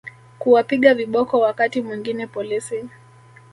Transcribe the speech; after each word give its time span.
kuwapiga 0.39 0.93
viboko 0.93 1.39
Wakati 1.39 1.81
mwingine 1.81 2.27
polisi 2.27 2.85